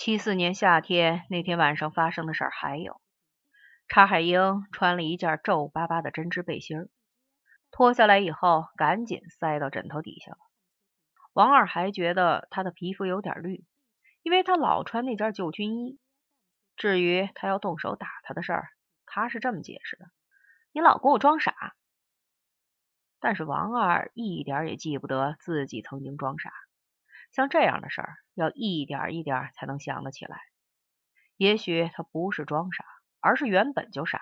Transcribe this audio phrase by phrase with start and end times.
[0.00, 3.02] 七四年夏天那天晚上发生的事儿还有，
[3.86, 6.88] 查海英穿了一件皱巴巴的针织背心儿，
[7.70, 10.38] 脱下来以后赶紧塞到枕头底下了。
[11.34, 13.66] 王二还觉得她的皮肤有点绿，
[14.22, 15.98] 因为她老穿那件旧军衣。
[16.78, 18.70] 至于他要动手打她的事儿，
[19.04, 20.06] 他是这么解释的
[20.72, 21.76] ：“你老跟我装傻。”
[23.20, 26.50] 但是王二一点也记不得自己曾经装傻。
[27.32, 30.40] 像这样的事儿，要一点一点才能想得起来。
[31.36, 32.84] 也许他不是装傻，
[33.20, 34.20] 而是原本就傻。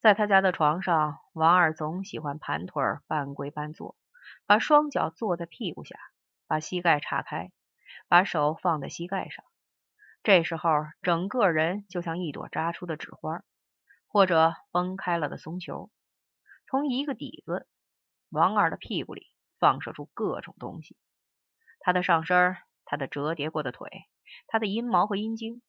[0.00, 3.96] 在他家的床上，王二总喜欢盘腿半跪半坐，
[4.46, 5.98] 把双脚坐在屁股下，
[6.46, 7.52] 把膝盖岔开，
[8.08, 9.44] 把手放在膝盖上。
[10.22, 10.70] 这时候，
[11.02, 13.42] 整个人就像一朵扎出的纸花，
[14.06, 15.90] 或者崩开了的松球。
[16.66, 17.66] 从一个底子，
[18.30, 19.26] 王二的屁股里
[19.58, 20.96] 放射出各种东西。
[21.80, 24.04] 他的上身，他的折叠过的腿，
[24.46, 25.62] 他的阴毛和阴茎，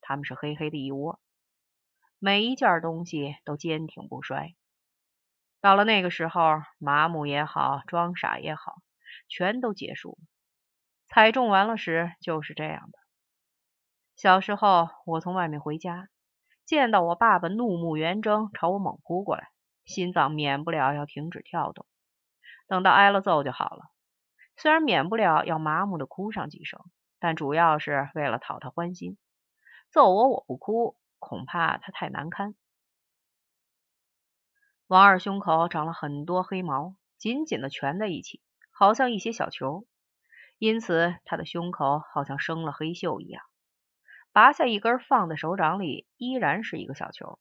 [0.00, 1.18] 他们是黑黑的一窝，
[2.18, 4.54] 每一件东西都坚挺不衰。
[5.60, 8.76] 到了那个时候，麻木也好，装傻也好，
[9.28, 10.26] 全都结束了。
[11.06, 12.98] 踩中完了时就是这样的。
[14.14, 16.08] 小时候，我从外面回家，
[16.64, 19.48] 见到我爸爸怒目圆睁朝我猛扑过来，
[19.84, 21.86] 心脏免不了要停止跳动。
[22.66, 23.90] 等到挨了揍就好了。
[24.60, 26.80] 虽然免不了要麻木的哭上几声，
[27.20, 29.16] 但主要是为了讨他欢心。
[29.92, 32.56] 揍我我不哭，恐怕他太难堪。
[34.88, 38.42] 王二胸口长了很多黑毛，紧紧的蜷在一起，
[38.72, 39.86] 好像一些小球，
[40.58, 43.44] 因此他的胸口好像生了黑锈一样。
[44.32, 47.38] 拔下一根放在手掌里，依然是一个小球。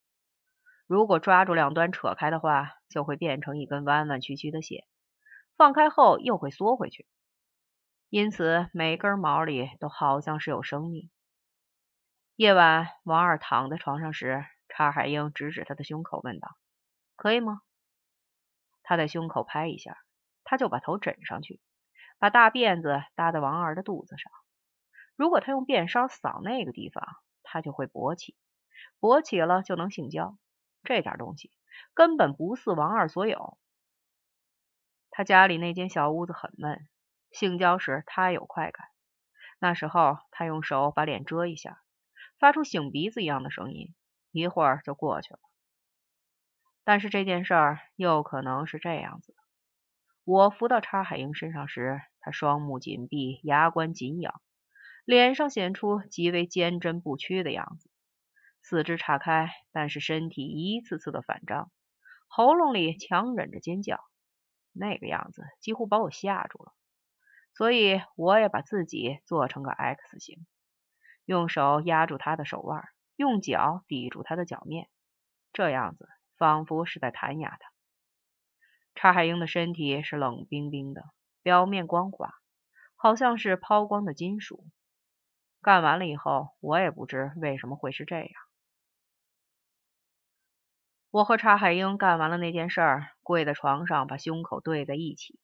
[0.85, 4.85] 如果抓住两端扯开的话，就会变成一根弯弯曲曲的线。
[5.57, 7.07] 放开后又会缩回去，
[8.09, 11.09] 因此每根毛里都好像是有生命。
[12.35, 16.47] 夜晚，王二躺在床上时，查海英指指他的胸口，问道
[17.17, 17.61] ：“可以吗？”
[18.83, 19.97] 他在胸口拍一下，
[20.43, 21.59] 他就把头枕上去，
[22.19, 24.31] 把大辫子搭在王二的肚子上。
[25.15, 27.03] 如果他用便梢扫那个地方，
[27.41, 28.37] 他就会勃起，
[28.99, 30.37] 勃起了就能性交。
[30.83, 31.51] 这点东西
[31.95, 33.57] 根本不似王二所有。
[35.17, 36.87] 他家里那间小屋子很闷，
[37.31, 38.85] 性交时他有快感。
[39.59, 41.81] 那时候他用手把脸遮一下，
[42.37, 43.95] 发出擤鼻子一样的声音，
[44.31, 45.39] 一会儿就过去了。
[46.83, 49.39] 但是这件事儿又可能是这样子的：
[50.23, 54.39] 我扶到查海英身上时，他双目紧闭，牙关紧咬，
[55.03, 57.89] 脸上显出极为坚贞不屈的样子，
[58.61, 61.71] 四肢岔开，但是身体一次次的反张，
[62.27, 63.99] 喉咙里强忍着尖叫。
[64.79, 66.73] 那个样子几乎把我吓住了，
[67.53, 70.45] 所以我也把自己做成个 X 型，
[71.25, 72.83] 用手压住他的手腕，
[73.15, 74.89] 用脚抵住他的脚面，
[75.53, 76.07] 这样子
[76.37, 77.71] 仿佛是在弹压他。
[78.95, 81.03] 查海英的身体是冷冰冰的，
[81.43, 82.33] 表面光滑，
[82.95, 84.65] 好像是抛光的金属。
[85.61, 88.46] 干完了以后，我也不知为什么会是这样。
[91.17, 95.39] 我和查海英干完了那件事儿，跪在床上，把胸口对在一起，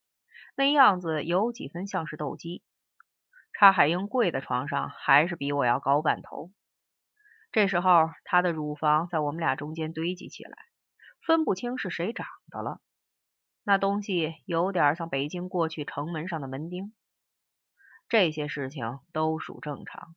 [0.56, 2.62] 那样子有几分像是斗鸡。
[3.54, 6.52] 查海英跪在床上，还是比我要高半头。
[7.52, 10.56] 这时候，她的乳房在我们俩中间堆积起来，
[11.26, 12.80] 分不清是谁长的了。
[13.64, 16.94] 那东西有点像北京过去城门上的门钉。
[18.08, 20.14] 这些事情都属正常，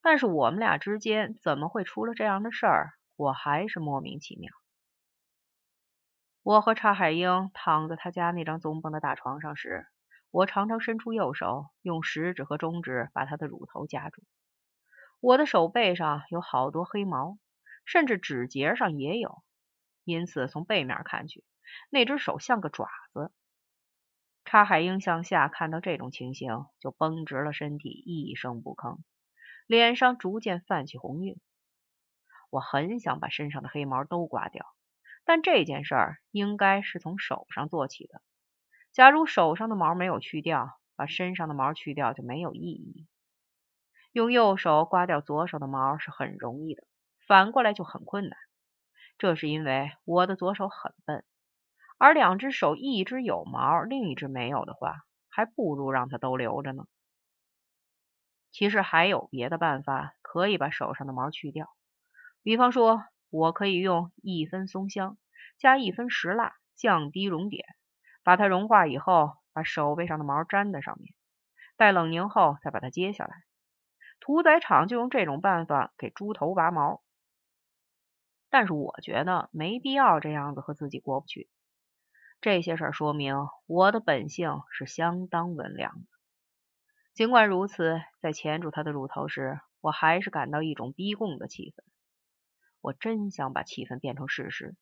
[0.00, 4.50] 但是我们俩之间怎么会出了这样的事儿，我还是莫名其妙。
[6.48, 9.86] 我和查海英躺在他家那张棕绷的大床上时，
[10.30, 14.22] 我常常伸出右手，用食指和中指把他的乳头夹住。
[15.20, 17.38] 我的手背上有好多黑毛，
[17.84, 19.42] 甚至指节上也有，
[20.04, 21.44] 因此从背面看去，
[21.90, 23.30] 那只手像个爪子。
[24.46, 29.00] 查海英向下看到这种情形，就绷直了身体，一声不吭，
[29.66, 31.38] 脸上逐渐泛起红晕。
[32.48, 34.64] 我很想把身上的黑毛都刮掉。
[35.28, 38.22] 但这件事儿应该是从手上做起的。
[38.92, 43.06] 假如手上的毛没有去掉，把身上的毛去掉就没有意义。
[44.12, 46.82] 用右手刮掉左手的毛是很容易的，
[47.26, 48.38] 反过来就很困难。
[49.18, 51.22] 这是因为我的左手很笨，
[51.98, 54.94] 而两只手一只有毛，另一只没有的话，
[55.28, 56.86] 还不如让它都留着呢。
[58.50, 61.68] 其实还有别的办法可以把手上的毛去掉，
[62.42, 63.02] 比方说。
[63.30, 65.18] 我可以用一分松香
[65.58, 67.64] 加一分石蜡降低熔点，
[68.22, 71.14] 把它融化以后，把手背上的毛粘在上面，
[71.76, 73.44] 待冷凝后再把它揭下来。
[74.20, 77.02] 屠宰场就用这种办法给猪头拔毛。
[78.50, 81.48] 但是我觉得没必要这样子和自己过不去。
[82.40, 83.34] 这些事儿说明
[83.66, 86.06] 我的本性是相当温良的。
[87.14, 91.82] 尽管如此，在钳住他的乳头时，我还是感到一种逼供的气氛。
[92.80, 94.76] 我真想把气氛变成事实，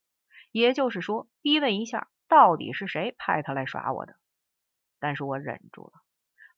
[0.53, 4.17] 也就是说，逼问一下，到底是谁派他来耍我的？
[4.99, 5.93] 但是我忍住了，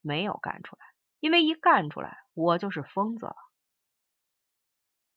[0.00, 0.84] 没有干出来，
[1.20, 3.36] 因为一干出来，我就是疯子了。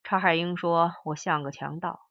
[0.04, 2.02] 查海英说我像个强盗，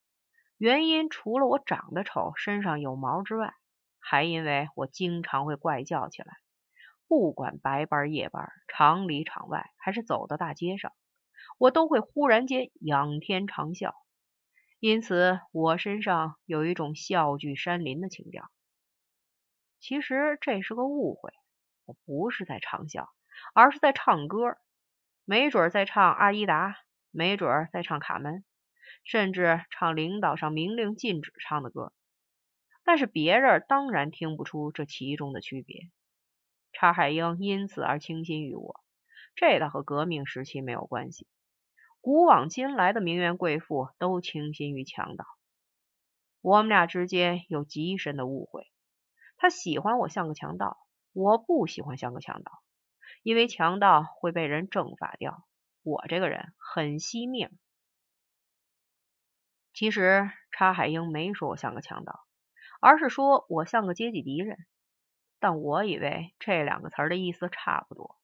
[0.56, 3.54] 原因除了我长得丑、身上有毛之外，
[3.98, 6.38] 还因为我经常会怪叫起来。
[7.06, 10.92] 不管白班夜班，厂里厂外，还是走到大街上，
[11.58, 13.92] 我都会忽然间仰天长啸。
[14.78, 18.50] 因此，我身上有一种笑聚山林的情调。
[19.78, 21.32] 其实这是个误会，
[21.84, 23.08] 我不是在长啸，
[23.54, 24.56] 而是在唱歌。
[25.24, 26.70] 没准在唱《阿依达》，
[27.10, 28.34] 没准在唱《卡门》，
[29.04, 31.92] 甚至唱领导上明令禁止唱的歌。
[32.84, 35.90] 但是别人当然听不出这其中的区别。
[36.72, 38.80] 查海英因此而倾心于我，
[39.34, 41.26] 这倒和革命时期没有关系。
[42.00, 45.26] 古往今来的名媛贵妇都倾心于强盗，
[46.40, 48.66] 我们俩之间有极深的误会。
[49.36, 50.78] 他喜欢我像个强盗，
[51.12, 52.62] 我不喜欢像个强盗，
[53.22, 55.46] 因为强盗会被人正法掉，
[55.82, 57.50] 我这个人很惜命。
[59.72, 62.20] 其实查海英没说我像个强盗，
[62.80, 64.58] 而是说我像个阶级敌人。
[65.38, 68.16] 但我以为这两个词儿的意思差不多。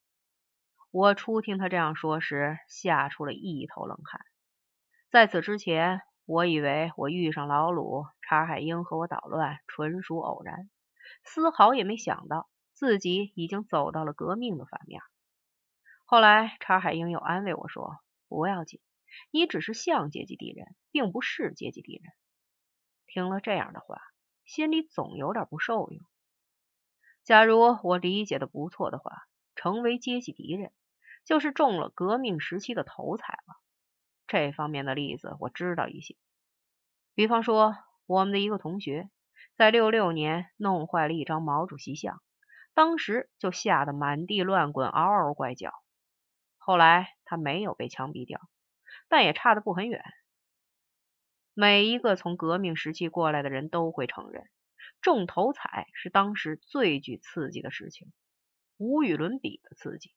[0.97, 4.25] 我初听他这样说时，吓出了一头冷汗。
[5.11, 10.71] 在此之前，我以为我遇上老鲁、查海英和我捣乱纯属偶然，
[11.23, 15.03] 丝毫也没想到自己已经走到了革命的反面。
[16.03, 18.81] 后来，查海英又安慰我说：“不要紧，
[19.29, 22.11] 你只是像阶级敌人，并不是阶级敌人。”
[23.05, 24.01] 听了这样的话，
[24.45, 26.03] 心里总有点不受用。
[27.23, 29.11] 假如我理解的不错的话，
[29.53, 30.71] 成为阶级敌人
[31.27, 33.57] 就是中了革命时期的头彩了。
[34.27, 36.15] 这方面的例子我知道一些，
[37.15, 37.75] 比方说
[38.05, 39.09] 我们的一个同学
[39.57, 42.21] 在六六年弄坏了一张毛主席像，
[42.73, 45.73] 当时就吓得满地乱滚，嗷嗷怪叫。
[46.55, 48.39] 后来他没有被枪毙掉，
[49.09, 50.01] 但也差得不很远。
[51.53, 54.45] 每一个从革命时期过来的人都会承认。
[55.01, 58.13] 中头彩是当时最具刺激的事情，
[58.77, 60.13] 无与伦比的刺激。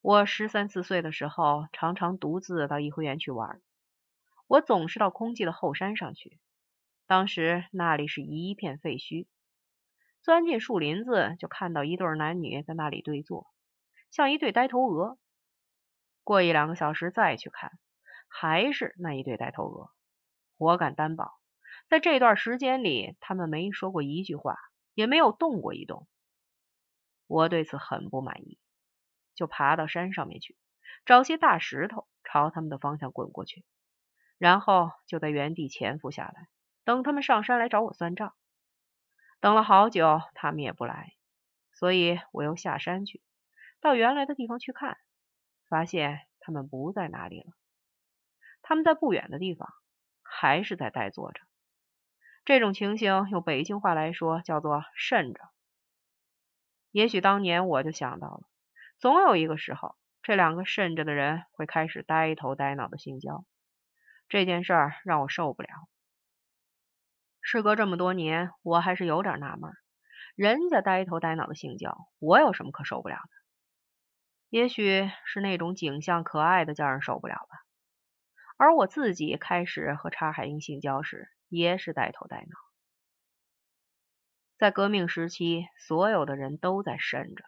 [0.00, 3.60] 我十三四岁的时候，常常独自到颐和园去玩。
[4.46, 6.38] 我总是到空寂的后山上去，
[7.06, 9.26] 当时那里是一片废墟。
[10.22, 13.48] 钻进树林子，就看到一对男女在那里对坐，
[14.10, 15.18] 像一对呆头鹅。
[16.22, 17.72] 过一两个小时再去看，
[18.28, 19.90] 还是那一对呆头鹅。
[20.56, 21.40] 我敢担保。
[21.88, 24.56] 在这段时间里，他们没说过一句话，
[24.94, 26.06] 也没有动过一动。
[27.26, 28.58] 我对此很不满意，
[29.38, 30.56] 就爬到山上面去，
[31.06, 33.64] 找些大石头朝他们的方向滚过去，
[34.36, 36.48] 然后就在原地潜伏下来，
[36.82, 38.34] 等他们上山来找我算账。
[39.38, 41.12] 等了好久，他们也不来，
[41.72, 43.22] 所以我又下山去，
[43.80, 44.98] 到原来的地方去看，
[45.68, 47.52] 发现他们不在那里了。
[48.60, 49.72] 他们在不远的地方，
[50.22, 51.40] 还是在呆坐着。
[52.44, 55.40] 这种情形用北京话来说叫做“慎着”。
[56.90, 58.47] 也许当年我就想到了，
[58.98, 63.44] 总有一个时候，这两个慎着的人会开始呆头呆脑的性交。
[64.28, 65.68] 这件事儿让我受不了。
[67.40, 69.70] 事隔这么多年，我还是有点纳闷：
[70.34, 73.30] 人家呆头呆脑的性交，我有什么可受不了的？
[74.48, 77.56] 也许是那种景象可爱的叫人受不了吧。
[78.56, 82.56] 而我自己开始和查海英性交时，也是呆头呆脑。
[84.58, 87.44] 在革命时期，所有的人都在渗着，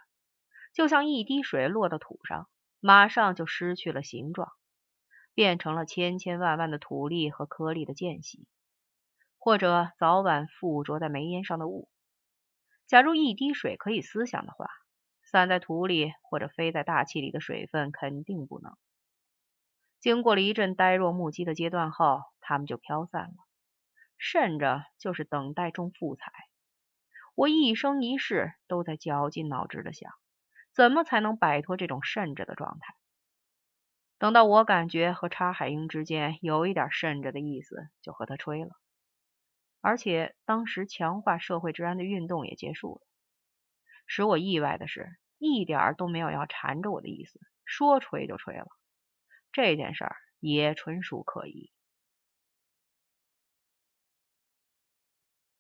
[0.73, 2.49] 就像一滴水落到土上，
[2.81, 4.53] 马上就失去了形状，
[5.35, 8.47] 变成了千千万万的土粒和颗粒的间隙，
[9.39, 11.89] 或者早晚附着在煤烟上的雾。
[12.87, 14.69] 假如一滴水可以思想的话，
[15.23, 18.77] 散在土里或者飞在大气里的水分肯定不能。
[20.01, 23.35] 经过了一阵呆若木鸡的阶段后，它们就飘散了。
[24.23, 26.31] 甚至就是等待中复彩。
[27.35, 30.13] 我一生一世都在绞尽脑汁的想，
[30.81, 32.95] 怎么才能摆脱这种甚着的状态。
[34.17, 38.71] 等到我感觉和查海英之间有一点甚着的意思，就和他吹了。
[39.83, 43.03] 而且当时强化社会治安的运动也结束了。
[44.07, 48.67] 使我意外的是，一点都没有要缠着我的意思，说吹就吹了。
[49.53, 51.71] 这件事儿也纯属可疑。